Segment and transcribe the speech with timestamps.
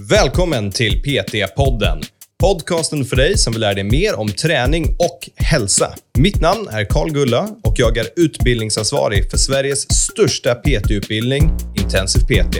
[0.00, 2.02] Välkommen till PT-podden.
[2.40, 5.94] Podcasten för dig som vill lära dig mer om träning och hälsa.
[6.18, 11.50] Mitt namn är Karl Gulla och jag är utbildningsansvarig för Sveriges största PT-utbildning,
[11.82, 12.56] Intensiv PT.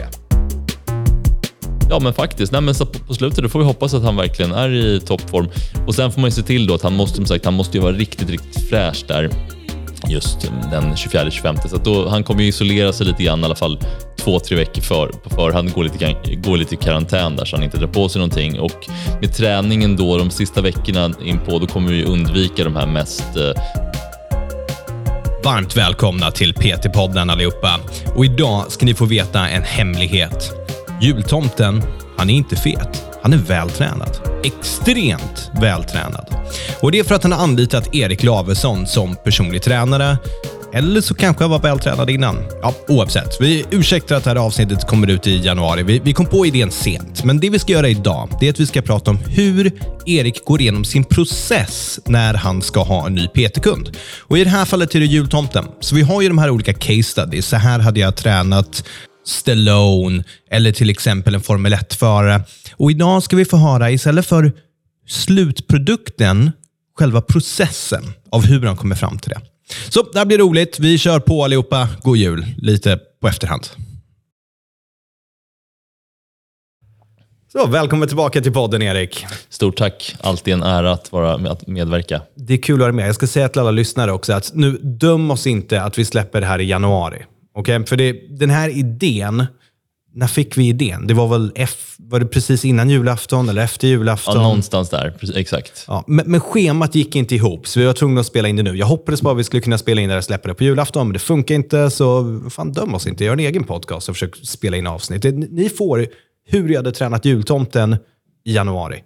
[1.89, 2.51] Ja, men faktiskt.
[2.51, 5.49] Nej, men så på slutet då får vi hoppas att han verkligen är i toppform.
[5.87, 7.83] Och Sen får man se till då att han måste, som sagt, han måste ju
[7.83, 9.29] vara riktigt, riktigt fräsch där
[10.09, 11.67] just den 24-25.
[11.67, 13.79] Så då, han kommer ju isolera sig lite grann i alla fall
[14.17, 17.63] två, tre veckor för, på förhand, gå lite, gå lite i karantän där så han
[17.63, 18.59] inte drar på sig någonting.
[18.59, 18.87] Och
[19.21, 23.37] med träningen då de sista veckorna in på, då kommer vi undvika de här mest
[23.37, 23.61] eh...
[25.43, 27.79] Varmt välkomna till PT-podden allihopa.
[28.15, 30.51] Och idag ska ni få veta en hemlighet.
[31.01, 31.83] Jultomten,
[32.17, 33.03] han är inte fet.
[33.21, 34.19] Han är vältränad.
[34.43, 36.35] Extremt vältränad.
[36.81, 40.17] Och det är för att han har anlitat Erik Lavesson som personlig tränare.
[40.73, 42.37] Eller så kanske jag var vältränad innan.
[42.61, 43.41] Ja, oavsett.
[43.41, 45.83] Vi ursäktar att det här avsnittet kommer ut i januari.
[45.83, 48.59] Vi, vi kom på idén sent, men det vi ska göra idag det är att
[48.59, 49.71] vi ska prata om hur
[50.05, 53.97] Erik går igenom sin process när han ska ha en ny PT-kund.
[54.19, 55.65] Och I det här fallet är det jultomten.
[55.79, 57.45] Så vi har ju de här olika case studies.
[57.45, 58.83] Så här hade jag tränat
[59.27, 62.41] Stallone eller till exempel en Formel 1-förare.
[62.71, 64.51] Och idag ska vi få höra, istället för
[65.07, 66.51] slutprodukten,
[66.97, 69.41] själva processen av hur han kommer fram till det.
[69.89, 70.79] Så det här blir roligt.
[70.79, 71.89] Vi kör på allihopa.
[72.01, 73.67] God jul, lite på efterhand.
[77.51, 79.25] Så, välkommen tillbaka till podden, Erik.
[79.49, 80.15] Stort tack.
[80.21, 82.21] Alltid en ära att, vara, att medverka.
[82.35, 83.07] Det är kul att vara med.
[83.07, 86.41] Jag ska säga till alla lyssnare också att nu döm oss inte att vi släpper
[86.41, 87.25] det här i januari.
[87.57, 87.85] Okay?
[87.85, 89.45] För det, den här idén,
[90.13, 91.07] när fick vi idén?
[91.07, 94.35] Det var väl F, var det precis innan julafton eller efter julafton?
[94.35, 95.13] Ja, någonstans där.
[95.35, 95.85] Exakt.
[95.87, 98.63] Ja, men, men schemat gick inte ihop, så vi var tvungna att spela in det
[98.63, 98.75] nu.
[98.75, 101.07] Jag hoppades bara att vi skulle kunna spela in det och släppa det på julafton,
[101.07, 101.89] men det funkar inte.
[101.89, 103.25] Så fan, döm oss inte.
[103.25, 105.23] Gör en egen podcast och försök spela in avsnitt.
[105.51, 106.07] Ni får
[106.45, 107.97] hur jag hade tränat jultomten
[108.45, 109.03] i januari.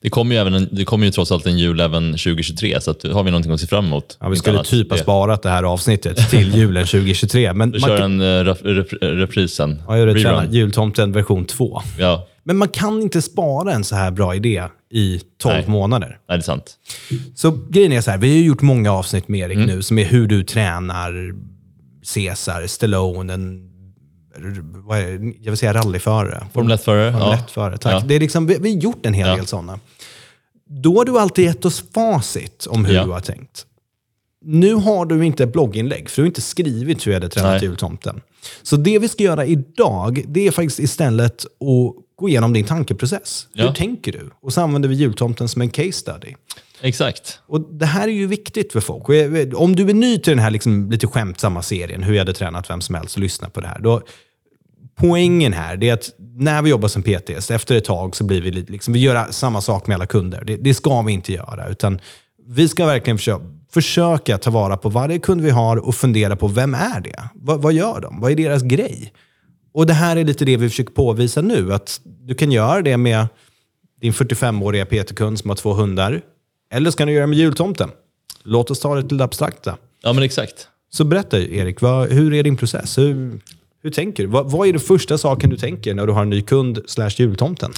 [0.00, 2.90] Det kommer ju, även en, det kommer ju trots allt en jul även 2023, så
[2.90, 4.18] att, har vi någonting att se fram emot.
[4.20, 7.52] Ja, vi skulle typ ha sparat det här avsnittet till julen 2023.
[7.52, 8.20] Men du kör kan...
[8.20, 9.82] en uh, rep, rep, reprisen.
[9.88, 10.48] Ja, jag det.
[10.50, 11.82] Jultomten version 2.
[11.98, 12.28] Ja.
[12.44, 15.64] Men man kan inte spara en så här bra idé i 12 Nej.
[15.68, 16.08] månader.
[16.08, 16.76] Nej, det är sant.
[17.34, 19.66] Så grejen är så här, vi har gjort många avsnitt med Erik mm.
[19.66, 21.34] nu, som är hur du tränar
[22.14, 23.67] Caesar, Stallone,
[25.40, 26.46] jag vill säga rallyförare.
[26.52, 27.12] Formel 1-förare.
[27.12, 27.92] Formel 1-förare, tack.
[27.92, 28.06] Ja.
[28.06, 29.36] Det är liksom, vi, vi har gjort en hel ja.
[29.36, 29.80] del sådana.
[30.70, 33.04] Då har du alltid gett oss facit om hur ja.
[33.04, 33.64] du har tänkt.
[34.44, 37.62] Nu har du inte ett blogginlägg, för du har inte skrivit hur jag hade tränat
[37.62, 38.20] jultomten.
[38.62, 43.46] Så det vi ska göra idag, det är faktiskt istället att gå igenom din tankeprocess.
[43.54, 44.30] Hur tänker du?
[44.40, 46.34] Och så använder vi jultomten som en case study.
[46.80, 47.40] Exakt.
[47.46, 49.08] Och Det här är ju viktigt för folk.
[49.54, 52.70] Om du är ny till den här liksom lite skämtsamma serien, hur jag hade tränat
[52.70, 53.78] vem som helst, och lyssna på det här.
[53.78, 54.02] Då,
[54.98, 58.50] poängen här är att när vi jobbar som PTs, efter ett tag så blir vi
[58.50, 60.44] liksom, vi gör samma sak med alla kunder.
[60.44, 62.00] Det, det ska vi inte göra, utan
[62.46, 66.48] vi ska verkligen försöka, försöka ta vara på varje kund vi har och fundera på
[66.48, 67.28] vem är det?
[67.34, 68.20] Vad, vad gör de?
[68.20, 69.12] Vad är deras grej?
[69.74, 72.96] Och det här är lite det vi försöker påvisa nu, att du kan göra det
[72.96, 73.26] med
[74.00, 76.20] din 45-åriga PT-kund som har två hundar.
[76.72, 77.90] Eller ska du göra det med jultomten?
[78.42, 79.76] Låt oss ta det till det abstrakta.
[80.02, 80.68] Ja, men exakt.
[80.90, 82.98] Så berätta Erik, vad, hur är din process?
[82.98, 83.40] Hur,
[83.82, 84.28] hur tänker du?
[84.28, 87.10] Vad, vad är den första saken du tänker när du har en ny kund slash
[87.16, 87.72] jultomten?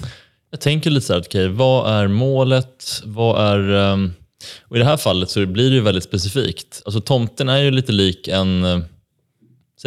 [0.50, 3.02] Jag tänker lite så här, okay, vad är målet?
[3.04, 3.92] Vad är...
[3.92, 4.12] Um,
[4.60, 6.82] och I det här fallet så blir det ju väldigt specifikt.
[6.84, 8.82] Alltså tomten är ju lite lik en uh,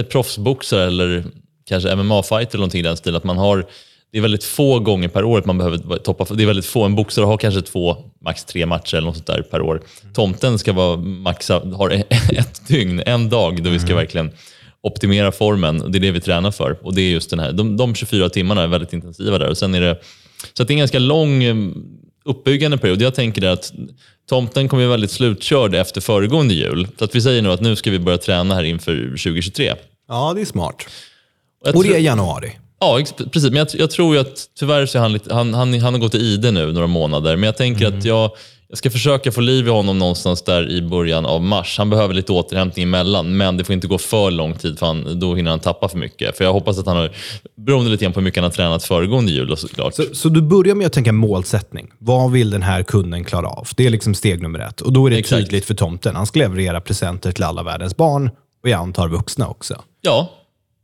[0.09, 1.23] proffsboxare eller
[1.65, 3.17] kanske MMA-fighter eller någonting i den stilen.
[3.17, 3.65] Att man har,
[4.11, 6.35] det är väldigt få gånger per år att man behöver toppa.
[6.35, 6.83] Det är väldigt få.
[6.83, 9.81] En boxare har kanske två, max tre matcher eller något sånt där per år.
[10.13, 11.89] Tomten ska vara maxa, har
[12.37, 13.97] ett dygn, en dag då vi ska mm.
[13.97, 14.31] verkligen
[14.83, 15.91] optimera formen.
[15.91, 16.77] Det är det vi tränar för.
[16.81, 19.49] Och det är just den här, de, de 24 timmarna är väldigt intensiva där.
[19.49, 19.99] Och sen är det,
[20.53, 21.55] så det är en ganska lång eh,
[22.25, 23.01] uppbyggande period.
[23.01, 23.73] Jag tänker att
[24.29, 26.87] tomten kommer väldigt slutkörd efter föregående jul.
[26.99, 29.73] Så att vi säger nu att nu ska vi börja träna här inför 2023.
[30.07, 30.87] Ja, det är smart.
[31.65, 32.51] Och, och det är januari.
[32.79, 32.99] Ja,
[33.31, 33.49] precis.
[33.49, 36.01] Men jag, jag, tror ju att tyvärr så är han, lite, han, han, han har
[36.01, 37.35] gått i ide nu några månader.
[37.35, 37.99] Men jag tänker mm.
[37.99, 38.31] att jag,
[38.73, 41.77] jag ska försöka få liv i honom någonstans där i början av mars.
[41.77, 45.19] Han behöver lite återhämtning emellan, men det får inte gå för lång tid för han,
[45.19, 46.37] då hinner han tappa för mycket.
[46.37, 47.11] För jag hoppas att han har,
[47.57, 49.93] beroende lite grann på hur mycket han har tränat föregående jul såklart.
[49.93, 51.91] Så, så du börjar med att tänka målsättning.
[51.99, 53.67] Vad vill den här kunden klara av?
[53.75, 54.81] Det är liksom steg nummer ett.
[54.81, 55.41] Och då är det Exakt.
[55.41, 56.15] tydligt för tomten.
[56.15, 58.29] Han ska leverera presenter till alla världens barn
[58.63, 59.81] och jag antar vuxna också.
[60.01, 60.29] Ja,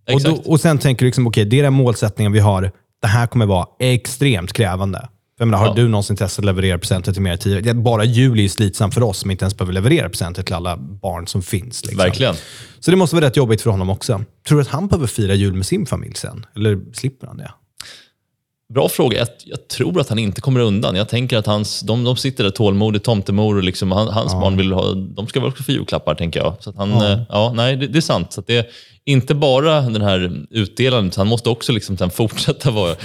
[0.07, 0.37] exakt.
[0.37, 2.71] Och, då, och sen tänker du liksom, okej, okay, det är den målsättningen vi har.
[3.01, 5.07] Det här kommer vara extremt krävande.
[5.39, 5.73] Jag menar, har ja.
[5.73, 7.73] du någonsin testat att leverera presenter till mer än tio?
[7.73, 11.27] Bara jul är slitsamt för oss som inte ens behöver leverera presenter till alla barn
[11.27, 11.85] som finns.
[11.85, 11.97] Liksom.
[11.97, 12.35] Verkligen.
[12.79, 14.21] Så det måste vara rätt jobbigt för honom också.
[14.47, 16.45] Tror du att han behöver fira jul med sin familj sen?
[16.55, 17.51] Eller slipper han det?
[18.73, 19.17] Bra fråga.
[19.17, 20.95] Jag, jag, tror att han inte kommer undan.
[20.95, 24.39] Jag tänker att hans, de, de sitter där tålmodigt, tomtemor och liksom, han, hans ja.
[24.39, 26.55] barn vill ha, de ska väl också få julklappar, tänker jag.
[26.59, 27.11] Så han, ja.
[27.11, 27.53] Eh, ja.
[27.55, 28.33] nej, det, det, är sant.
[28.33, 28.65] Så det är
[29.05, 32.95] inte bara den här utdelandet, han måste också liksom sen fortsätta vara,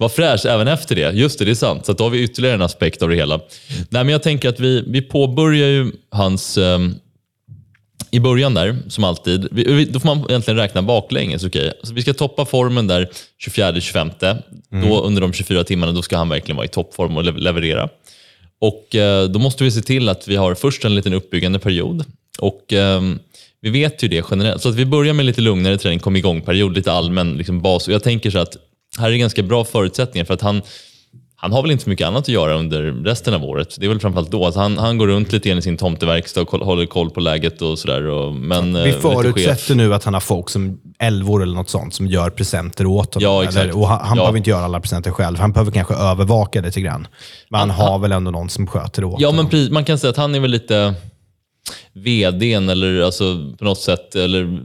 [0.00, 1.12] vara fräsch även efter det.
[1.12, 1.86] Just det, det är sant.
[1.86, 3.40] Så då har vi ytterligare en aspekt av det hela.
[3.68, 6.94] Nej, men jag tänker att vi, vi påbörjar ju hans um,
[8.10, 9.40] i början där, som alltid,
[9.90, 11.44] då får man egentligen räkna baklänges.
[11.44, 11.70] Okay?
[11.82, 13.08] Så vi ska toppa formen där
[13.46, 14.42] 24-25.
[14.72, 14.88] Mm.
[14.88, 17.88] Då under de 24 timmarna då ska han verkligen vara i toppform och leverera.
[18.60, 22.04] Och eh, Då måste vi se till att vi har först en liten uppbyggande period.
[22.38, 23.02] Och eh,
[23.60, 24.62] Vi vet ju det generellt.
[24.62, 27.88] Så att vi börjar med lite lugnare träning, kom igång-period, lite allmän liksom, bas.
[27.88, 28.56] Och jag tänker så att
[28.98, 30.62] här är ganska bra förutsättningar för att han
[31.42, 33.76] han har väl inte så mycket annat att göra under resten av året.
[33.78, 34.44] Det är väl framförallt då.
[34.44, 37.62] Alltså han, han går runt lite grann i sin tomteverkstad och håller koll på läget
[37.62, 38.32] och sådär.
[38.32, 42.06] Men, Vi eh, förutsätter nu att han har folk som älvor eller något sånt som
[42.06, 43.24] gör presenter åt honom.
[43.24, 43.56] Ja, exakt.
[43.56, 44.22] Eller, och han, han ja.
[44.22, 45.38] behöver inte göra alla presenter själv.
[45.38, 47.06] Han behöver kanske övervaka det lite grann.
[47.48, 49.44] Men han, han har väl ändå någon som sköter det åt ja, honom.
[49.44, 50.94] Men precis, man kan säga att han är väl lite
[51.92, 54.60] vdn eller alltså på något sätt, eller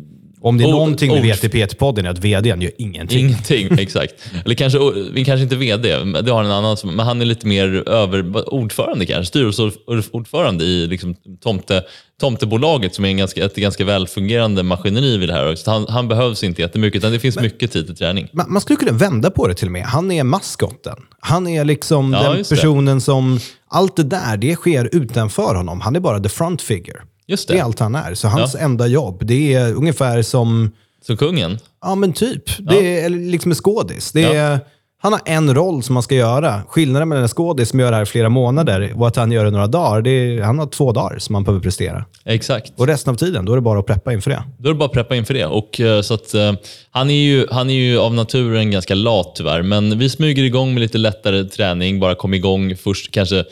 [0.45, 3.19] om det är någonting vi vet i PT-podden är att vdn gör ingenting.
[3.19, 4.13] Ingenting, exakt.
[4.45, 4.79] Eller kanske,
[5.25, 9.05] kanske inte vd, det har en annan som, men han är lite mer över, ordförande
[9.05, 11.83] kanske, styrelseordförande i liksom tomte,
[12.21, 15.55] Tomtebolaget som är en ganska, ett ganska välfungerande maskineri vid det här.
[15.55, 18.27] Så han, han behövs inte jättemycket, utan det finns men, mycket tid till träning.
[18.33, 19.83] Man, man skulle kunna vända på det till och med.
[19.83, 20.95] Han är maskotten.
[21.19, 23.39] Han är liksom ja, den personen som...
[23.67, 25.81] Allt det där, det sker utanför honom.
[25.81, 27.01] Han är bara the front figure.
[27.27, 27.53] Just det.
[27.53, 28.13] det är allt han är.
[28.13, 28.59] Så hans ja.
[28.59, 30.71] enda jobb, det är ungefär som...
[31.05, 31.59] Som kungen?
[31.81, 32.43] Ja, men typ.
[32.59, 34.11] Det är liksom en skådis.
[34.11, 34.59] Det är,
[35.01, 36.61] Han har en roll som man ska göra.
[36.67, 39.45] Skillnaden mellan en skådis som gör det här i flera månader och att han gör
[39.45, 42.05] det några dagar, det är, han har två dagar som han behöver prestera.
[42.25, 42.73] Exakt.
[42.75, 44.43] Och resten av tiden, då är det bara att preppa inför det.
[44.57, 45.45] Då är det bara att preppa inför det.
[45.45, 46.53] Och, uh, så att, uh,
[46.91, 50.73] han, är ju, han är ju av naturen ganska lat tyvärr, men vi smyger igång
[50.73, 53.45] med lite lättare träning, bara kom igång först kanske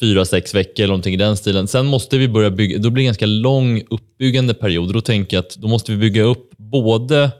[0.00, 1.68] fyra, sex veckor eller någonting i den stilen.
[1.68, 4.92] Sen måste vi börja bygga, då blir det en ganska lång uppbyggande period.
[4.92, 7.30] Då tänker jag att då måste vi bygga upp både,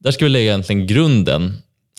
[0.00, 1.52] där ska vi lägga egentligen grunden,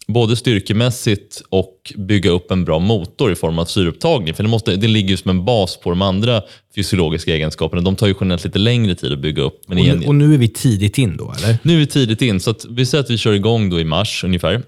[0.07, 4.33] både styrkemässigt och bygga upp en bra motor i form av syreupptagning.
[4.33, 6.41] För det, måste, det ligger som en bas på de andra
[6.75, 7.81] fysiologiska egenskaperna.
[7.81, 9.61] De tar ju generellt lite längre tid att bygga upp.
[9.67, 11.57] Men och, nu, och nu är vi tidigt in då, eller?
[11.63, 12.39] Nu är vi tidigt in.
[12.39, 14.61] Så vi säger att vi kör igång då i mars ungefär.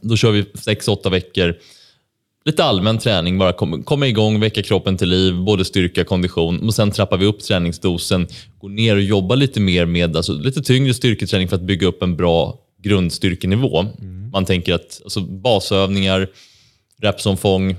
[0.00, 1.54] Då kör vi sex åtta veckor
[2.48, 6.66] lite allmän träning, bara kom, komma igång, väcka kroppen till liv, både styrka och kondition.
[6.66, 8.26] Och sen trappar vi upp träningsdosen,
[8.58, 12.02] går ner och jobbar lite mer med alltså, lite tyngre styrketräning för att bygga upp
[12.02, 13.80] en bra grundstyrkenivå.
[13.80, 14.30] Mm.
[14.30, 16.28] Man tänker att alltså, basövningar,
[17.02, 17.76] repsomfång,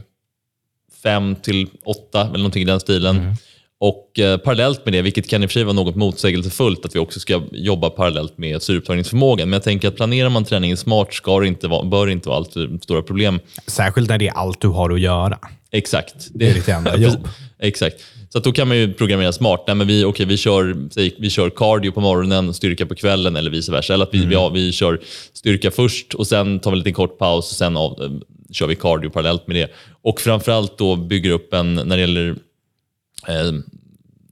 [1.03, 3.17] 5 till 8 eller någonting i den stilen.
[3.17, 3.33] Mm.
[3.81, 6.95] Och eh, parallellt med det, vilket kan i och för sig vara något motsägelsefullt, att
[6.95, 9.49] vi också ska jobba parallellt med syreupptagningsförmågan.
[9.49, 12.83] Men jag tänker att planerar man träningen smart ska inte vara, bör inte vara allt
[12.83, 13.39] stora problem.
[13.67, 15.39] Särskilt när det är allt du har att göra.
[15.71, 16.27] Exakt.
[16.33, 17.27] Det är ditt enda jobb.
[17.59, 17.95] Exakt.
[18.29, 19.63] Så då kan man ju programmera smart.
[19.67, 20.75] Nej, men vi, okay, vi, kör,
[21.21, 23.93] vi kör cardio på morgonen, styrka på kvällen eller vice versa.
[23.93, 24.31] Eller att vi, mm.
[24.31, 24.99] ja, vi kör
[25.33, 28.09] styrka först och sen tar vi en liten kort paus och sen av, eh,
[28.51, 29.71] kör vi cardio parallellt med det.
[30.01, 32.35] Och framförallt då bygger upp en, när det gäller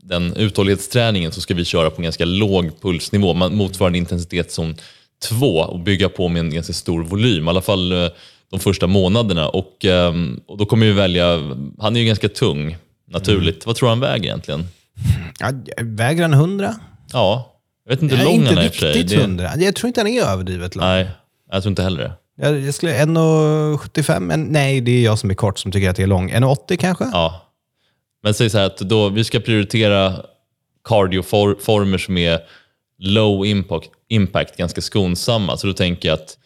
[0.01, 4.75] den uthållighetsträningen så ska vi köra på en ganska låg pulsnivå, motsvarande intensitetszon
[5.23, 8.09] 2 och bygga på med en ganska stor volym, i alla fall eh,
[8.51, 9.49] de första månaderna.
[9.49, 12.77] Och, ehm, och Då kommer vi välja, han är ju ganska tung
[13.07, 13.55] naturligt.
[13.55, 13.63] Mm.
[13.65, 14.67] Vad tror du han väger egentligen?
[15.39, 15.51] Ja,
[15.81, 16.75] väger han 100?
[17.13, 17.53] Ja,
[17.85, 18.89] jag vet inte hur lång han är för sig.
[18.89, 19.51] Inte riktigt 100.
[19.57, 20.85] Jag tror inte han är överdrivet lång.
[20.85, 21.09] Nej,
[21.51, 22.13] jag tror inte heller det.
[22.41, 24.35] Jag, skulle 1,75?
[24.49, 26.31] Nej, det är jag som är kort som tycker att det är lång.
[26.31, 27.09] 1,80 kanske?
[27.11, 27.46] Ja,
[28.27, 30.13] men säg så här att då, vi ska prioritera
[30.83, 32.39] cardioformer som är
[32.99, 35.57] low impact, impact, ganska skonsamma.
[35.57, 36.37] Så då tänker jag att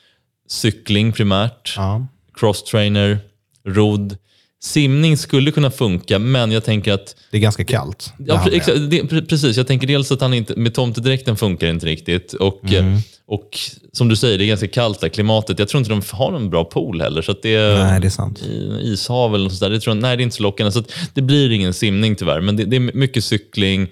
[0.48, 2.08] cykling primärt, ja.
[2.34, 3.20] crosstrainer,
[3.68, 4.18] rodd,
[4.64, 7.16] Simning skulle kunna funka, men jag tänker att...
[7.32, 8.14] Det är ganska kallt.
[8.18, 9.58] Ja, exakt, det, precis.
[9.58, 12.34] Jag tänker dels att han inte, med tomtedräkten funkar inte riktigt.
[12.34, 12.98] Och, mm.
[13.32, 13.60] Och
[13.94, 15.60] som du säger, det är ganska kallt där, klimatet.
[15.60, 17.22] Jag tror inte de har någon bra pool heller.
[17.22, 18.44] Så det är, nej, det är sant.
[18.82, 19.70] Ishav eller något sånt där.
[19.70, 20.72] Det, tror jag, nej, det är inte så lockande.
[20.72, 20.84] Så
[21.14, 22.42] det blir ingen simning tyvärr.
[22.42, 23.88] Men det, det är mycket cykling.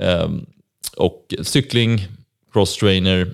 [0.00, 0.30] Eh,
[0.96, 2.06] och cykling,
[2.52, 3.30] crosstrainer,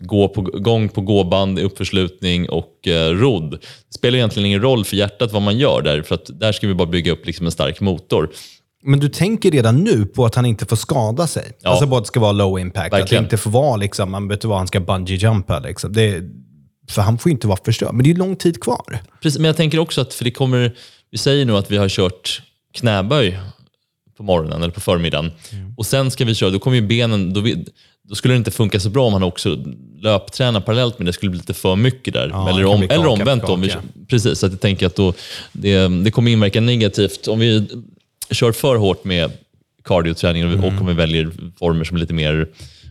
[0.00, 3.50] gå på, gång på gåband, uppförslutning och eh, rodd.
[3.50, 6.68] Det spelar egentligen ingen roll för hjärtat vad man gör där, för att där ska
[6.68, 8.30] vi bara bygga upp liksom en stark motor.
[8.86, 11.52] Men du tänker redan nu på att han inte får skada sig?
[11.62, 11.70] Ja.
[11.70, 13.02] Alltså bara att det ska vara low impact, Verkligen.
[13.02, 15.92] att det inte får vara liksom, man vet vad, han ska bungee jumpa liksom.
[15.92, 16.22] Det,
[16.90, 17.94] för han får inte vara förstörd.
[17.94, 18.98] Men det är lång tid kvar.
[19.22, 20.76] Precis, men jag tänker också att, för det kommer,
[21.10, 22.42] vi säger nu att vi har kört
[22.74, 23.38] knäböj
[24.16, 25.32] på morgonen eller på förmiddagen.
[25.52, 25.74] Mm.
[25.76, 27.64] Och sen ska vi köra, då kommer ju benen, då vi,
[28.08, 29.64] då skulle det inte funka så bra om han också
[30.00, 31.12] löptränar parallellt med det.
[31.12, 32.28] skulle bli lite för mycket där.
[32.28, 33.42] Ja, eller, om, eller omvänt.
[33.42, 33.72] på Om vi,
[34.08, 35.14] precis, så att jag tänker att då,
[35.52, 37.28] det, det kommer inverka negativt.
[37.28, 37.68] Om vi
[38.30, 39.30] kör för hårt med
[39.84, 40.64] cardioträning och, Mm.
[40.64, 42.48] och om vi väljer former som är lite mer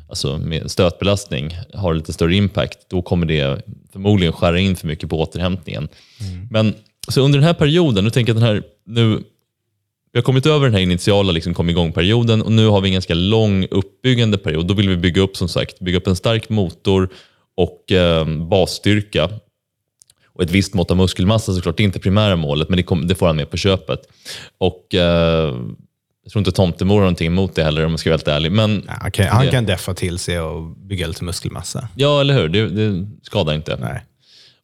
[0.10, 3.62] alltså med stötbelastning, har lite större impact, då kommer det
[3.92, 5.88] förmodligen skära in för mycket på återhämtningen.
[6.22, 6.48] Mm.
[6.52, 6.74] Men
[7.08, 9.24] så under den här perioden, nu tänker jag den här, nu,
[10.12, 12.94] vi har kommit över den här initiala liksom, kom igång-perioden och nu har vi en
[12.94, 14.68] ganska lång uppbyggande period.
[14.68, 17.10] Då vill vi bygga upp som sagt, bygga upp en stark motor
[17.58, 19.30] och eh, basstyrka
[20.36, 21.78] och ett visst mått av muskelmassa såklart.
[21.78, 24.00] Det är inte primära målet, men det, kom, det får han med på köpet.
[24.58, 25.56] Och eh,
[26.24, 28.52] jag tror inte Tomtemor har någonting emot det heller om jag ska vara helt ärlig.
[28.52, 31.88] Men Ja, han kan, han Det- kan deffa till sig och bygga lite muskelmassa.
[31.96, 32.50] ja, eller hur?
[32.50, 33.78] Det, det skadar inte.
[33.82, 34.04] Nej.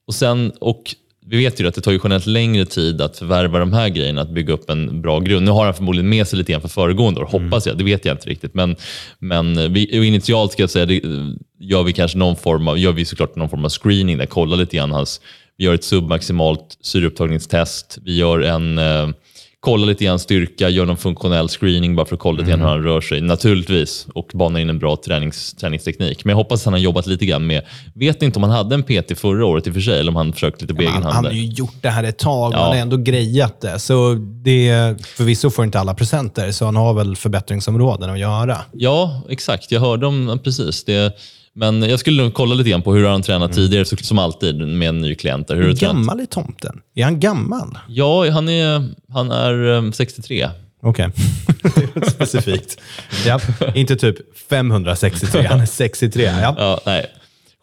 [0.08, 3.60] Och, sen, och vi vet ju att det tar ju generellt längre tid att förvärva
[3.60, 5.46] de här grejerna, att bygga upp en bra grund.
[5.46, 7.78] Nu har han förmodligen med sig lite grann för föregående år, hoppas jag.
[7.78, 8.54] Det vet jag inte riktigt.
[8.54, 8.75] Men,
[9.20, 11.01] men vi, initialt ska jag säga, det,
[11.60, 14.58] gör vi kanske någon form av, gör vi såklart någon form av screening där, kollar
[14.58, 15.22] lite grann hans,
[15.62, 19.08] vi gör ett submaximalt syreupptagningstest, vi gör en eh,
[19.60, 22.68] kolla lite grann styrka, gör någon funktionell screening bara för att kolla lite grann hur
[22.68, 26.25] han rör sig, naturligtvis, och bana in en bra tränings, träningsteknik.
[26.25, 27.62] Men jag hoppas att han har jobbat lite grann med,
[27.94, 30.15] vet inte om han hade en PT förra året i och för sig, eller om
[30.15, 31.15] han försökt lite på egen Han, hand.
[31.15, 32.58] han har ju gjort det här ett tag, Ja.
[32.58, 33.80] han har ändå grejat det.
[33.80, 34.13] Så
[34.44, 38.58] det, förvisso får inte alla presenter, så han har väl förbättringsområden att göra.
[38.74, 39.72] Ja, exakt.
[39.72, 41.13] Jag hörde om ja, precis det.
[41.55, 44.67] Men jag skulle nog kolla lite grann på hur han tränat tidigare, så, som alltid
[44.67, 45.48] med en ny klient.
[45.48, 45.55] där.
[45.55, 46.81] Hur Hur gammal är tomten?
[46.96, 47.77] Är han gammal?
[47.88, 50.50] Ja, han är, han är eh, 63.
[50.84, 51.10] Okej.
[52.08, 52.81] Specifikt.
[53.25, 53.39] Ja,
[53.75, 54.17] inte typ
[54.50, 56.24] 563, han är 63.
[56.24, 56.55] Ja.
[56.58, 57.05] Ja, nej,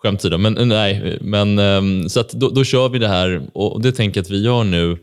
[0.03, 0.25] skämt.
[0.39, 4.19] Men, nej, men, ehm, så att då, då kör vi det här och det tänker
[4.19, 4.99] jag att vi gör nu.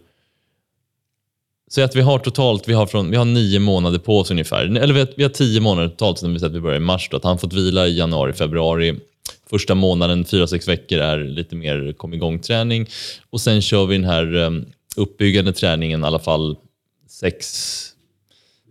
[1.72, 4.64] Säg att vi har totalt vi har från, vi har nio månader på oss ungefär.
[4.78, 6.80] Eller vi har, vi har tio månader totalt sedan vi säger att vi börjar i
[6.80, 7.08] mars.
[7.12, 9.00] Då, att han fått vila i januari, februari.
[9.50, 12.90] Första månaden, fyra, sex veckor, är lite mer kom igång-träning.
[13.30, 16.56] Och sen kör vi den här ehm, uppbyggande träningen i alla fall
[17.10, 17.56] sex,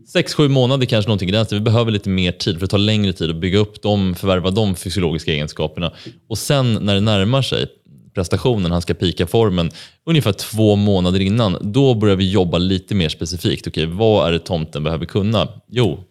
[0.09, 1.47] sex, sju månader kanske någonting i den.
[1.51, 4.51] Vi behöver lite mer tid för det tar längre tid att bygga upp dem, förvärva
[4.51, 5.93] de fysiologiska egenskaperna.
[6.29, 7.67] Och sen när det närmar sig
[8.15, 9.71] prestationen, han ska pika formen,
[10.07, 13.67] ungefär två månader innan, då börjar vi jobba lite mer specifikt.
[13.67, 15.49] Okej, vad är det tomten behöver kunna?
[15.71, 16.05] Jo,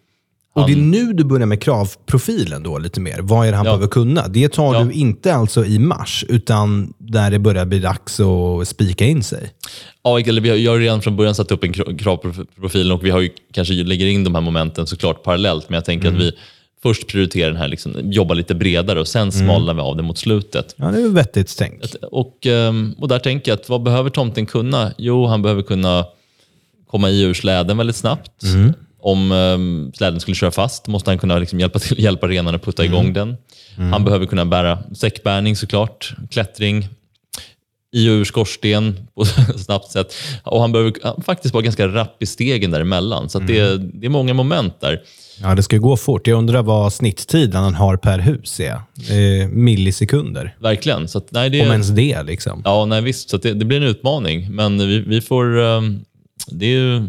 [0.56, 3.18] Och det är nu du börjar med kravprofilen då lite mer.
[3.20, 3.72] Vad är det han Ja.
[3.72, 4.28] behöver kunna?
[4.28, 4.84] Det tar Ja.
[4.84, 9.50] du inte alltså i mars, utan där det börjar bli dags att spika in sig.
[10.02, 13.04] Ja, eller vi har, jag har redan från början satt upp en kra- kravprofil och
[13.04, 16.14] vi har ju, kanske lägger in de här momenten såklart parallellt, men jag tänker att
[16.14, 16.32] vi
[16.84, 20.18] först prioriterar den här, liksom, jobbar lite bredare och sen smalnar vi av det mot
[20.18, 20.74] slutet.
[20.76, 21.82] Ja, det är vettigt tänk.
[22.10, 24.92] Och, ehm, och där tänker jag att vad behöver tomten kunna?
[24.98, 26.06] Jo, han behöver kunna
[26.86, 28.42] komma i ur släden väldigt snabbt.
[29.00, 32.64] Om um, släden skulle köra fast måste han kunna liksom hjälpa, till, hjälpa renarna att
[32.64, 33.36] putta igång den.
[33.92, 36.88] Han behöver kunna bära säckbärning såklart, klättring,
[37.94, 40.14] i och ur skorsten på ett snabbt sätt.
[40.42, 43.28] Och han behöver han faktiskt vara ganska rapp i stegen däremellan.
[43.28, 45.00] Så att det, det är många moment där.
[45.42, 46.26] Ja, det ska ju gå fort.
[46.26, 48.72] Jag undrar vad snitttiden han har per hus är.
[48.72, 50.56] Eh, millisekunder.
[50.60, 51.08] Verkligen.
[51.08, 52.62] Så att, nej, det, Om ens det liksom.
[52.64, 53.30] Ja, nej, visst.
[53.30, 54.50] Så det, det blir en utmaning.
[54.54, 55.60] Men vi, vi får...
[55.60, 56.04] ehm,
[56.46, 57.02] det är ju,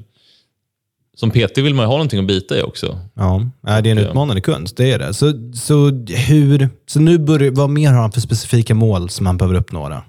[1.17, 2.99] som PT vill man ju ha någonting att bita i också.
[3.13, 4.03] Ja, det är en Ja.
[4.03, 4.77] utmanande kunst.
[4.77, 5.13] Det är det.
[5.13, 5.89] Så, så,
[6.27, 9.89] hur, så nu börjar, vad mer har han för specifika mål som han behöver uppnå?
[9.89, 10.03] Då?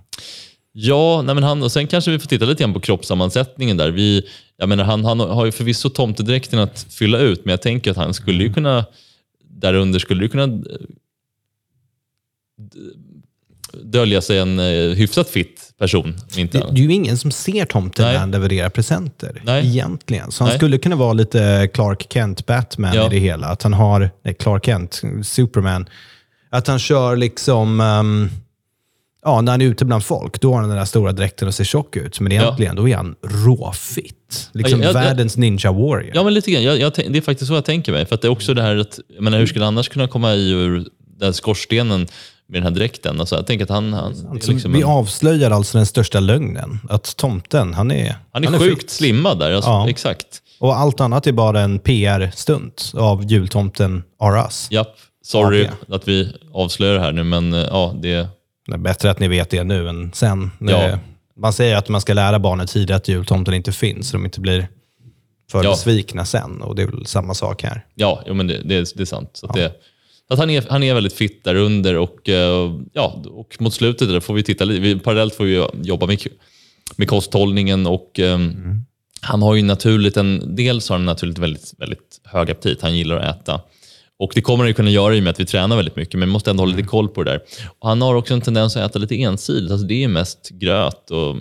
[0.79, 3.91] Ja, nej men han, och sen kanske vi får titta lite grann på kroppssammansättningen där.
[3.91, 4.23] Vi,
[4.57, 7.97] jag menar, han, han har ju förvisso tomtedräkten att fylla ut, men jag tänker att
[7.97, 8.85] han skulle ju kunna,
[9.51, 10.51] därunder skulle det kunna eh,
[13.83, 16.15] dölja sig en eh, hyfsat fit person.
[16.37, 18.13] Inte Det, det är ju ingen som ser tomten Nej.
[18.13, 19.43] när han levererar presenter.
[19.45, 19.67] Nej.
[19.67, 20.31] Egentligen.
[20.31, 20.59] Så han Nej.
[20.59, 23.07] skulle kunna vara lite Clark Kent, Batman Ja.
[23.07, 23.47] i det hela.
[23.47, 25.87] Att han har, nej, Clark Kent, Superman.
[26.51, 28.29] Att han kör liksom, ehm,
[29.27, 31.55] ja, när han är ute bland folk, då har han den där stora dräkten och
[31.55, 32.21] ser tjock ut.
[32.21, 34.51] Men egentligen, då är han råfitt.
[34.53, 36.11] Liksom Ja, jag- jag- världens ninja warrior.
[36.15, 36.63] Ja, men lite grann.
[36.65, 38.07] Jag, det är faktiskt så jag tänker mig.
[38.07, 40.09] För att det är också det här att, jag menar, hur skulle han annars kunna
[40.09, 40.85] komma i ur
[41.19, 42.01] den skorstenen
[42.49, 43.21] med den här dräkten?
[43.21, 45.87] Alltså, jag tänker att han, han, det är Så liksom vi en, avslöjar alltså den
[45.87, 46.79] största lögnen.
[46.89, 48.91] Att tomten, han är han är sjukt fit.
[48.91, 49.53] slimmad där.
[49.53, 49.89] Alltså, Ja.
[49.89, 50.27] Exakt.
[50.59, 54.69] Och allt annat är bara en PR-stunt av jultomten R Us.
[54.71, 54.95] Japp.
[55.25, 58.29] Sorry Ja, att vi avslöjar det här nu, men eh, ja, det...
[58.67, 60.51] Det är bättre att ni vet det nu än sen.
[60.61, 60.99] Ja.
[61.37, 64.41] Man säger att man ska lära barnen tidigt att jultomten inte finns, så de inte
[64.41, 64.69] blir
[65.51, 65.71] för Ja.
[65.71, 66.63] besvikna sen.
[66.63, 67.87] Och det är väl samma sak här.
[67.95, 69.31] Ja, jo, men det, det, är- det är sant.
[69.33, 69.73] Så att det,
[70.29, 74.09] att han, är, han är väldigt fit där under och, eh, ja, och mot slutet
[74.09, 75.05] där får vi titta lite.
[75.05, 76.23] Parallellt får vi jobba med,
[76.97, 78.39] med kosthållningen och eh,
[79.21, 82.83] han har ju naturligt en, dels har han naturligt väldigt, väldigt hög aptit.
[82.83, 83.61] Han gillar att äta.
[84.19, 86.15] Och det kommer han ju kunna göra i och med att vi tränar väldigt mycket,
[86.19, 87.41] men vi måste ändå hålla lite koll på det där.
[87.79, 89.71] Och han har också en tendens att äta lite ensidigt.
[89.71, 91.37] Alltså det är mest gröt och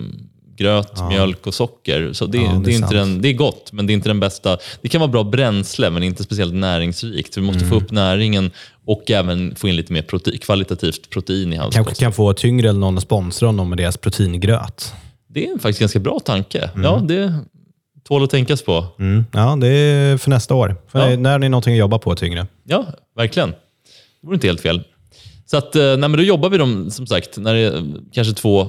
[0.56, 2.12] gröt, mjölk och socker.
[2.12, 2.92] Så det, Ja, det det, är inte sant.
[2.92, 4.58] den, det är gott, men det är inte den bästa.
[4.82, 7.34] Det kan vara bra bränsle, men inte speciellt näringsrikt.
[7.34, 7.70] Så vi måste Mm.
[7.70, 8.50] få upp näringen
[8.86, 12.00] och även få in lite mer protein, kvalitativt protein i hans Kanske kost.
[12.00, 14.92] kan få tyngre eller någon att sponsra honom med deras proteingröt.
[15.28, 16.70] Det är faktiskt en ganska bra tanke.
[16.82, 17.34] Ja, det
[18.08, 18.86] tål att tänkas på.
[18.98, 19.24] Mm.
[19.32, 20.76] Ja, det är för nästa år.
[20.88, 21.16] För Ja.
[21.16, 22.46] När är någonting att jobba på tyngre.
[22.64, 22.86] Ja,
[23.16, 23.50] verkligen.
[23.50, 24.82] Det vore inte helt fel.
[25.46, 28.34] Så att, eh, nej, men då jobbar vi dem, som sagt, när det är kanske
[28.34, 28.68] två,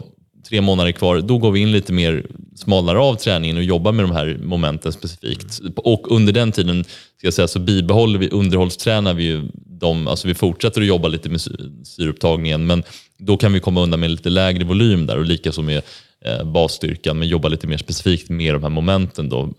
[0.50, 2.25] tre månader kvar, då går vi in lite mer,
[2.56, 5.60] smalnar av träningen och jobbar med de här momenten specifikt.
[5.75, 6.84] Och under den tiden
[7.17, 11.08] ska jag säga, så bibehåller vi, underhållstränar vi ju dem, alltså vi fortsätter att jobba
[11.08, 11.51] lite med sy-
[11.84, 12.84] syreupptagningen, men
[13.17, 15.84] då kan vi komma undan med lite lägre volym där och likaså med eh,
[16.27, 19.53] Eh, basstyrkan, men jobba lite mer specifikt med de här momenten då.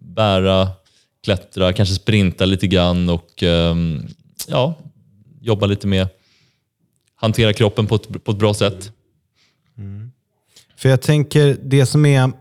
[0.00, 0.68] Bära,
[1.24, 4.06] klättra, kanske sprinta lite grann och ehm,
[4.48, 4.74] ja,
[5.40, 6.08] jobba lite med
[7.14, 8.92] hantera kroppen på ett, på ett bra sätt.
[9.78, 10.12] Mm.
[10.76, 12.32] För jag tänker, det som är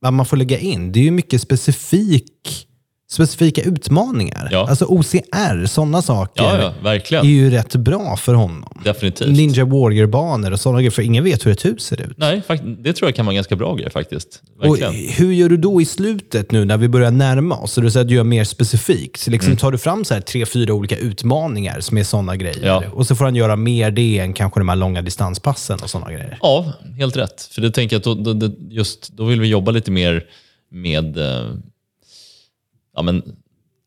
[0.00, 2.68] vad man får lägga in, det är ju mycket specifik,
[3.10, 4.48] specifika utmaningar.
[4.52, 4.68] Ja.
[4.68, 6.72] Alltså OCR, sådana saker, Ja,
[7.10, 8.80] ja, är ju rätt bra för honom.
[8.84, 9.36] Definitivt.
[9.36, 12.18] Ninja Warrior-banor och sådana grejer, för ingen vet hur ett hus ser ut.
[12.18, 12.42] Nej,
[12.78, 14.42] det tror jag kan vara en ganska bra grej faktiskt.
[14.58, 14.76] Och
[15.16, 17.72] hur gör du då i slutet nu när vi börjar närma oss?
[17.72, 19.20] Så du säger att du gör mer specifikt.
[19.20, 22.66] Så liksom tar du fram så här tre, fyra olika utmaningar som är sådana grejer.
[22.66, 22.82] Ja.
[22.92, 26.12] Och så får han göra mer det än kanske de här långa distanspassen och sådana
[26.12, 26.38] grejer.
[26.42, 27.48] Ja, helt rätt.
[27.52, 30.24] För det tänker jag att då, då, då, just, då vill vi jobba lite mer
[30.72, 31.50] med eh,
[33.00, 33.22] ja, men,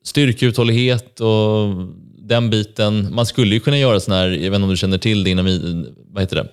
[0.03, 1.75] styrkeuthållighet och
[2.17, 3.15] den biten.
[3.15, 5.29] Man skulle ju kunna göra sån här, jag vet inte om du känner till det
[5.29, 5.45] inom,
[6.07, 6.47] vad heter det?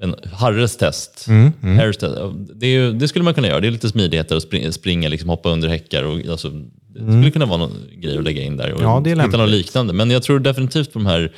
[0.00, 1.26] En Harres test.
[1.62, 2.14] Harris test.
[2.54, 3.60] Det, ju, det skulle man kunna göra.
[3.60, 6.02] Det är lite smidigheter att springa, springa liksom hoppa under häckar.
[6.02, 6.50] Och, alltså,
[6.88, 8.72] det skulle kunna vara någon grej att lägga in där.
[8.72, 9.92] Och Ja, det är hitta något liknande.
[9.92, 11.32] Men jag tror definitivt på de här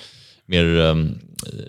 [0.46, 1.18] mer um,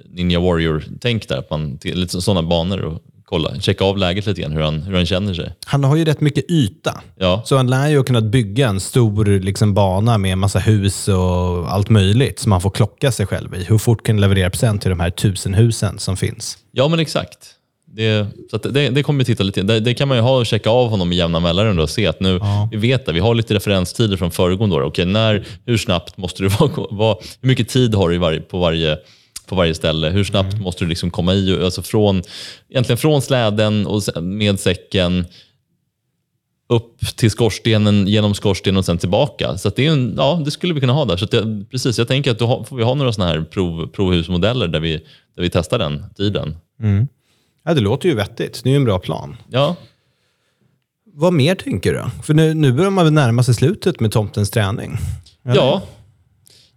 [0.10, 1.38] Ninja Warrior-tänk där.
[1.38, 4.96] Att man, lite sådana banor och kolla, checka av läget lite grann, hur han, hur
[4.96, 5.54] han känner sig.
[5.66, 7.02] Han har ju rätt mycket yta.
[7.20, 10.60] Ja, Så han lär ju ha kunnat bygga en stor liksom, bana med en massa
[10.60, 13.64] hus och allt möjligt som han får klocka sig själv i.
[13.64, 16.58] Hur fort kan leverera procent till de här tusen husen som finns?
[16.72, 17.38] ja men exakt.
[17.92, 20.38] Det, så att det, det kommer vi titta lite det, det kan man ju ha
[20.38, 22.40] och checka av honom i jämna mellanrum och se att nu,
[22.72, 24.82] vi vet det, vi har lite referenstider från föregående år.
[24.82, 28.60] Okej, när, hur snabbt måste du vara, vara, hur mycket tid har du varje, på,
[28.60, 28.98] varje,
[29.50, 30.10] på varje ställe?
[30.10, 31.64] Hur snabbt måste du liksom komma i?
[31.64, 32.24] Alltså från,
[32.70, 35.26] egentligen från släden och med säcken
[36.70, 39.58] upp till skorstenen, genom skorstenen och sen tillbaka.
[39.58, 41.18] Så det, är en, ja, det skulle vi kunna ha där.
[41.18, 44.68] Så jag, precis, jag tänker att då får vi ha några såna här prov, provhusmodeller
[44.68, 44.94] där vi,
[45.36, 46.56] där vi testar den tiden.
[47.66, 48.62] Ja, det låter ju vettigt.
[48.64, 49.38] Det är ju en bra plan.
[49.50, 49.76] Ja,
[51.14, 52.24] Vad mer tänker du?
[52.24, 54.98] För nu, nu börjar man väl närma sig slutet med tomtens träning.
[55.44, 55.82] Ja,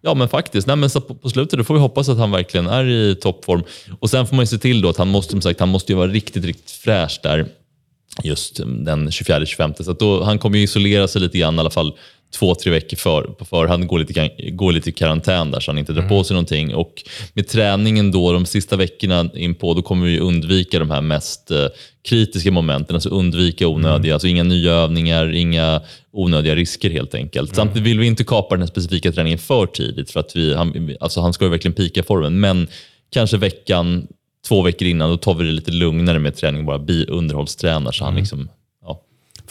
[0.02, 0.66] ja men faktiskt.
[0.66, 3.14] Nej, men så på, på slutet då får vi hoppas att han verkligen är i
[3.14, 3.62] toppform.
[4.00, 5.92] Och Sen får man ju se till då att han måste, som sagt, han måste
[5.92, 7.46] ju vara riktigt, riktigt fräsch där
[8.22, 9.82] just den 24-25.
[9.82, 11.92] Så då, han kommer ju isolera sig lite grann i alla fall
[12.38, 15.78] två, tre veckor för, på förhand, gå lite, gå lite i karantän där så han
[15.78, 16.74] inte drar på sig någonting.
[16.74, 17.02] Och
[17.34, 21.50] med träningen då, de sista veckorna in på, då kommer vi undvika de här mest
[21.50, 21.66] eh,
[22.08, 25.80] kritiska momenten, alltså undvika onödiga, alltså inga nya övningar, inga
[26.12, 27.56] onödiga risker helt enkelt.
[27.56, 30.96] Samtidigt vill vi inte kapa den här specifika träningen för tidigt, för att vi, han,
[31.00, 32.66] alltså han ska ju verkligen pika formen, men
[33.12, 34.06] kanske veckan,
[34.48, 38.04] två veckor innan, då tar vi det lite lugnare med träning, bara bi underhållstränar så
[38.04, 38.61] han liksom, ja.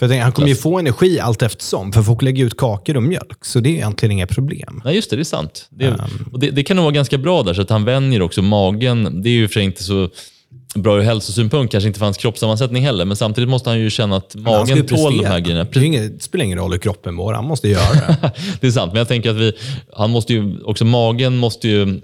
[0.01, 3.03] För tänker, han kommer ju få energi allt eftersom, för folk lägger ut kakor och
[3.03, 3.45] mjölk.
[3.45, 4.81] Så det är egentligen inga problem.
[4.85, 5.67] Nej, just det, det är sant.
[5.69, 5.95] Det,
[6.31, 9.21] och det, det kan nog vara ganska bra där, så att han vänjer också magen.
[9.23, 10.09] Det är ju för inte så
[10.75, 14.15] bra ur hälsosynpunkt, kanske inte för hans kroppssammansättning heller, men samtidigt måste han ju känna
[14.15, 15.67] att magen tål de här grejerna.
[15.73, 18.31] Det, inget, det spelar ingen roll hur kroppen mår, han måste göra det.
[18.61, 19.53] det är sant, men jag tänker att vi,
[19.93, 22.01] han måste ju, också magen måste ju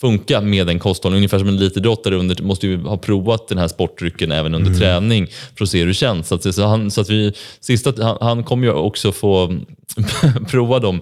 [0.00, 1.18] funka med den kosthållningen.
[1.20, 4.80] Ungefär som en elitidrottare under, måste ju ha provat den här sportdrycken även under Mm.
[4.80, 6.28] träning för att se hur det känns.
[6.28, 9.58] Så att, så han, så att vi, sista, han, han kommer ju också få
[10.50, 11.00] prova dem,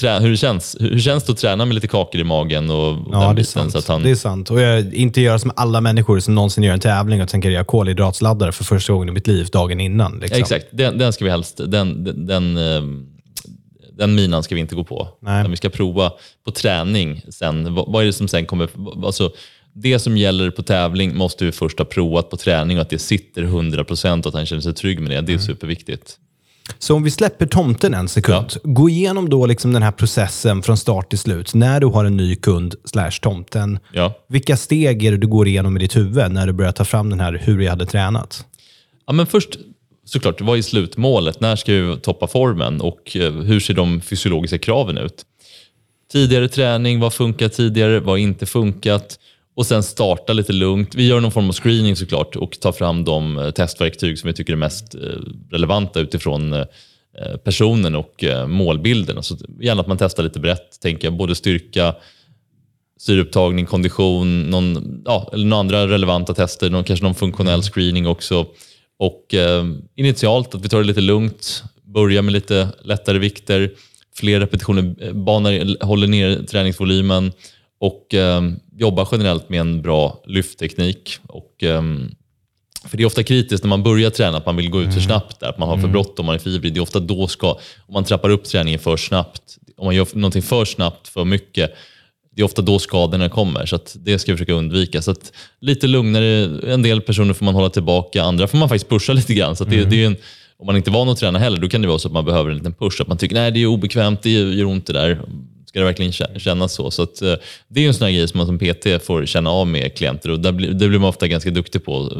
[0.00, 0.76] trä, hur det känns.
[0.80, 3.44] Hur känns det att träna med lite kakor i magen och, och Ja, det är
[3.44, 3.72] sant.
[3.72, 4.50] Så att han, Det är sant.
[4.50, 7.64] Och jag inte göra som alla människor som någonsin gör en tävling och tänker göra
[7.64, 10.18] kolhydratsladdare för första gången i mitt liv dagen innan.
[10.18, 10.40] Liksom.
[10.40, 12.82] Exakt, den, den ska vi helst, den, den, den, eh,
[13.96, 15.08] den minan ska vi inte gå på.
[15.20, 15.48] Nej.
[15.48, 16.12] Vi ska prova
[16.44, 17.74] på träning sen.
[17.74, 18.68] Vad, vad är det som sen kommer...
[19.04, 19.32] Alltså,
[19.72, 22.98] det som gäller på tävling måste vi först ha provat på träning och att det
[22.98, 25.14] sitter 100% och att han känner sig trygg med det.
[25.14, 25.26] Mm.
[25.26, 26.18] Det är superviktigt.
[26.78, 30.76] Så om vi släpper tomten en sekund, gå igenom då liksom den här processen från
[30.76, 31.54] start till slut.
[31.54, 33.78] När du har en ny kund slash tomten.
[33.92, 34.14] Ja.
[34.28, 37.10] Vilka steg är det du går igenom i ditt huvud när du börjar ta fram
[37.10, 38.44] den här hur jag hade tränat?
[39.06, 39.58] Ja, men först,
[40.06, 41.40] såklart, vad är slutmålet?
[41.40, 45.24] När ska vi toppa formen och eh, hur ser de fysiologiska kraven ut?
[46.12, 49.18] tidigare träning, vad funkar tidigare, vad har inte funkat
[49.56, 50.94] och sen starta lite lugnt.
[50.94, 54.34] Vi gör någon form av screening såklart och tar fram de eh, testverktyg som vi
[54.34, 55.00] tycker är mest eh,
[55.50, 56.64] relevanta utifrån
[57.44, 59.22] personen och målbilden.
[59.22, 61.94] Så gärna att man testar lite brett, tänker jag, både styrka,
[62.98, 68.46] syreupptagning, kondition, någon, ja, eller några andra relevanta tester, någon, kanske någon funktionell screening också.
[68.98, 73.70] Och eh, initialt att vi tar det lite lugnt, börjar med lite lättare vikter,
[74.16, 77.32] fler repetitioner, banar, håller ner träningsvolymen
[77.80, 78.42] och eh,
[78.76, 81.18] jobbar generellt med en bra lyftteknik.
[81.26, 81.82] Och, eh,
[82.84, 84.92] för Det är ofta kritiskt när man börjar träna att man vill gå ut för
[84.92, 85.04] mm.
[85.04, 85.92] snabbt, där, att man har för mm.
[85.92, 86.74] bråttom, man är fibrig.
[86.74, 90.06] Det är ofta då ska, om man trappar upp träningen för snabbt, om man gör
[90.12, 91.74] någonting för snabbt, för mycket,
[92.36, 93.66] det är ofta då skadorna kommer.
[93.66, 95.02] Så det ska vi försöka undvika.
[95.02, 95.14] Så
[95.60, 99.34] lite lugnare, en del personer får man hålla tillbaka, andra får man faktiskt pusha lite
[99.34, 99.56] grann.
[99.56, 99.90] Så det, mm.
[99.90, 100.16] det är en,
[100.56, 102.24] om man inte är van att träna heller, då kan det vara så att man
[102.24, 103.00] behöver en liten push.
[103.00, 105.20] Att man tycker att det är obekvämt, det gör ont det där.
[105.66, 106.90] Ska det verkligen kännas så?
[106.90, 107.34] så att, eh,
[107.68, 110.30] det är en sån här grej som man som PT får känna av med klienter
[110.30, 112.18] och det blir, man ofta ganska duktig på att eh,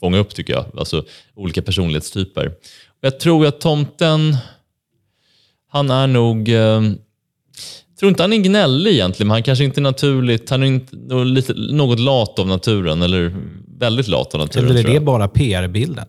[0.00, 0.64] fånga upp tycker jag.
[0.78, 2.46] Alltså olika personlighetstyper.
[2.86, 4.36] Och jag tror att tomten,
[5.68, 6.80] han är nog eh,
[8.00, 10.96] tror inte han är gnällig egentligen, men han kanske inte är naturligt, han är inte,
[11.24, 13.36] lite, något lat av naturen, eller
[13.78, 14.70] väldigt lat av naturen.
[14.70, 16.06] Eller är det bara PR-bilden?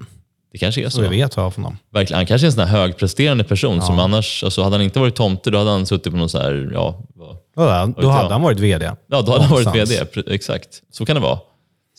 [0.51, 1.03] Det kanske är så.
[1.03, 1.77] jag vet vad från dem.
[1.93, 2.17] Verkligen.
[2.17, 3.81] Han kanske är en sån här högpresterande person ja.
[3.81, 6.37] som annars, alltså hade han inte varit tomte, då hade han suttit på någon så
[6.37, 8.85] här, ja, vad, ja då hade han varit VD.
[8.85, 10.05] Ja, då hade han varit VD.
[10.27, 10.81] Exakt.
[10.91, 11.39] Så kan det vara.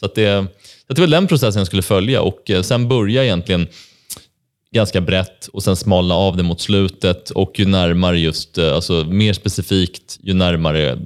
[0.01, 0.47] Så att det,
[0.89, 3.67] det var den processen jag skulle följa och eh, sen börja egentligen
[4.75, 9.05] ganska brett och sen smalna av det mot slutet och ju närmare just, eh, alltså
[9.05, 10.99] mer specifikt, ju närmare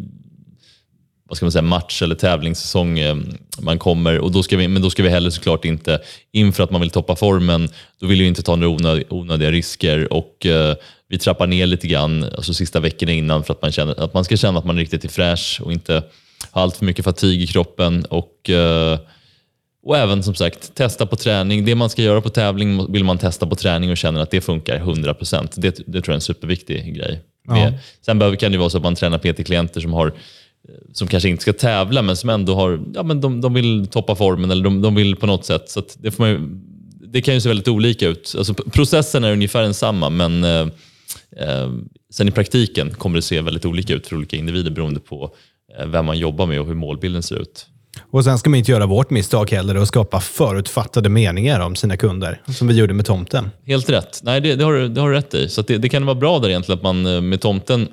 [1.32, 3.16] vad ska man säga, match eller tävlingssäsong eh,
[3.60, 4.18] man kommer.
[4.18, 6.00] Och då ska vi, men då ska vi heller såklart inte,
[6.32, 7.68] inför att man vill toppa formen,
[8.00, 10.74] då vill vi inte ta några onödiga, onödiga risker och eh,
[11.08, 14.24] vi trappar ner lite grann alltså sista veckorna innan för att man, känner, att man
[14.24, 16.02] ska känna att man är riktigt är fräsch och inte
[16.50, 18.04] har allt för mycket fatig i kroppen.
[18.04, 18.98] Och, eh,
[19.84, 21.64] och även som sagt, testa på träning.
[21.64, 24.40] Det man ska göra på tävling vill man testa på träning och känner att det
[24.40, 25.48] funkar 100%.
[25.56, 27.20] Det, det tror jag är en superviktig grej.
[27.48, 27.72] Ja.
[28.06, 30.12] Sen behöver, kan det vara så att man tränar PT-klienter som har
[30.92, 34.14] som kanske inte ska tävla men som ändå har, ja, men de, de vill toppa
[34.14, 35.70] formen eller de, de vill på något sätt.
[35.70, 36.62] Så det, får man,
[37.00, 38.34] det kan ju se väldigt olika ut.
[38.38, 40.68] Alltså, processen är ungefär densamma men eh,
[41.36, 41.70] eh,
[42.12, 45.34] sen i praktiken kommer det se väldigt olika ut för olika individer beroende på
[45.78, 47.66] eh, vem man jobbar med och hur målbilden ser ut.
[48.00, 51.96] Och Sen ska man inte göra vårt misstag heller och skapa förutfattade meningar om sina
[51.96, 53.50] kunder, som vi gjorde med tomten.
[53.66, 54.20] Helt rätt.
[54.22, 55.48] Nej, det, det har, det har du rätt i.
[55.48, 57.88] Så det, det, kan vara bra där egentligen att man eh, med tomten,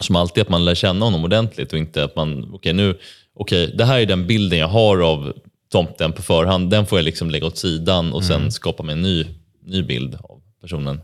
[0.00, 2.98] som alltid, att man lär känna honom ordentligt och inte att man, okej okay, nu,
[3.34, 5.32] okej, okay, det här är den bilden jag har av
[5.72, 6.70] tomten på förhand.
[6.70, 8.50] Den får jag liksom lägga åt sidan och sen mm.
[8.50, 9.26] skapa mig en ny,
[9.66, 11.00] ny bild av personen.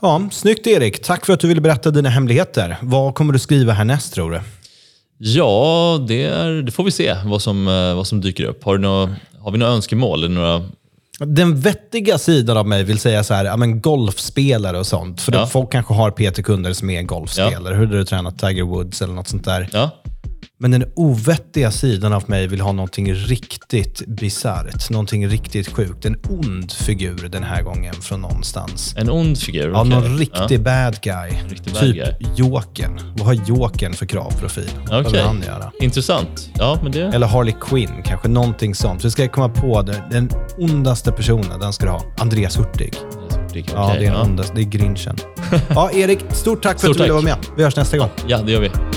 [0.00, 1.02] Ja, Snyggt Erik.
[1.02, 2.76] Tack för att du ville berätta dina hemligheter.
[2.82, 4.40] Vad kommer du skriva härnäst tror du?
[5.18, 8.64] Ja, det, är, det får vi se vad som, eh, vad som dyker upp.
[8.64, 10.30] Har, några, har vi några önskemål?
[10.30, 10.62] Några...
[11.18, 15.20] Den vettiga sidan av mig vill säga så här, ja, men golfspelare och sånt.
[15.20, 15.46] För ja.
[15.46, 17.74] folk kanske har PT-kunder som är golfspelare.
[17.74, 17.78] Ja.
[17.78, 19.68] Hur har du tränat Tiger Woods eller något sånt där?
[19.72, 19.90] Ja.
[20.58, 24.90] Men den ovettiga sidan av mig vill ha någonting riktigt bisarrt.
[24.90, 26.04] Någonting riktigt sjukt.
[26.04, 28.94] En ond figur den här gången från någonstans.
[28.98, 29.70] En ond figur?
[29.70, 29.90] Ja, okay.
[29.90, 30.58] någon riktig ja.
[30.58, 31.30] bad guy.
[31.48, 32.12] Riktig bad typ guy.
[32.36, 33.00] Jokern.
[33.16, 34.70] Vad har Jokern för kravprofil?
[34.90, 35.20] Vad okay.
[35.20, 35.72] han göra?
[35.80, 36.50] Intressant.
[36.54, 37.02] Ja, men det...
[37.02, 39.04] Eller Harley Quinn, kanske någonting sånt.
[39.04, 40.02] Vi ska komma på det.
[40.10, 42.02] Den ondaste personen, den ska du ha.
[42.18, 42.94] Andreas Hurtig.
[43.50, 44.22] Okay, ja, det är, ja.
[44.22, 45.16] Ondaste, det är grinchen.
[45.68, 47.36] ja, Erik, stort tack för stort att du ville vara med.
[47.56, 48.10] Vi hörs nästa gång.
[48.26, 48.95] Ja, det gör vi.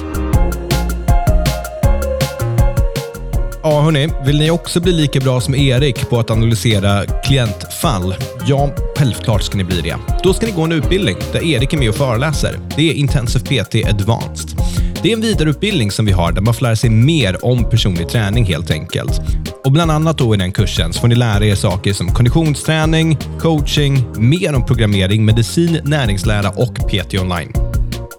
[3.64, 4.10] Ja, hörni.
[4.26, 8.16] Vill ni också bli lika bra som Erik på att analysera klientfall?
[8.48, 9.96] Ja, självklart ska ni bli det.
[10.24, 12.60] Då ska ni gå en utbildning där Erik är med och föreläser.
[12.76, 14.60] Det är Intensive PT Advanced.
[15.04, 18.10] Det är en vidareutbildning som vi har där man får lära sig mer om personlig
[18.10, 19.22] träning helt enkelt.
[19.66, 23.18] Och Bland annat då i den kursen så får ni lära er saker som konditionsträning,
[23.40, 27.69] coaching, mer om programmering, medicin, näringslära och PT online.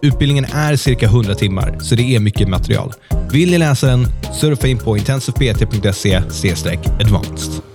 [0.03, 2.93] Utbildningen är cirka 100 timmar, så det är mycket material.
[3.33, 4.07] Vill ni läsa den,
[4.41, 6.17] surfa in på intensivpt.se
[7.01, 7.69] advanced.